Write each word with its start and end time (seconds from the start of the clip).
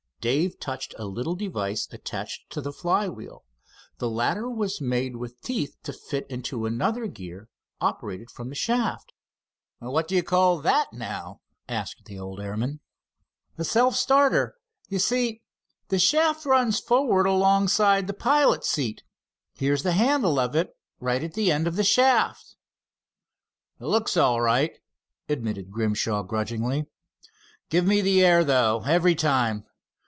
Dave 0.23 0.59
touched 0.59 0.93
a 0.99 1.05
little 1.05 1.33
device 1.33 1.87
attached 1.91 2.47
to 2.51 2.61
the 2.61 2.71
flywheel. 2.71 3.43
The 3.97 4.07
latter 4.07 4.47
was 4.47 4.79
made 4.79 5.15
with 5.15 5.41
teeth 5.41 5.75
to 5.81 5.91
fit 5.91 6.27
into 6.29 6.67
another 6.67 7.07
gear, 7.07 7.49
operated 7.79 8.29
from 8.29 8.51
a 8.51 8.53
shaft. 8.53 9.13
"What 9.79 10.07
do 10.07 10.13
you 10.15 10.21
call 10.21 10.59
that, 10.59 10.93
now?" 10.93 11.41
asked 11.67 12.05
the 12.05 12.19
old 12.19 12.39
airman. 12.39 12.81
"A 13.57 13.63
self 13.63 13.95
starter. 13.95 14.53
You 14.89 14.99
see, 14.99 15.41
the 15.87 15.97
shaft 15.97 16.45
runs 16.45 16.79
forward 16.79 17.25
alongside 17.25 18.05
the 18.05 18.13
pilot's 18.13 18.69
seat. 18.69 19.01
Here's 19.55 19.81
the 19.81 19.93
handle 19.93 20.37
of 20.37 20.55
it, 20.55 20.77
right 20.99 21.23
at 21.23 21.33
the 21.33 21.51
end 21.51 21.65
of 21.65 21.77
the 21.77 21.83
shaft." 21.83 22.55
"Looks 23.79 24.15
all 24.15 24.39
right," 24.39 24.77
admitted 25.27 25.71
Grimshaw 25.71 26.21
grudgingly. 26.21 26.85
"Give 27.71 27.87
me 27.87 28.01
the 28.01 28.23
air, 28.23 28.43
though, 28.43 28.83
every 28.85 29.15
time. 29.15 29.65